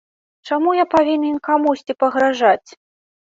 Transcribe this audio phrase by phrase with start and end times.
[0.47, 2.69] Чаму я павінен камусьці пагражаць?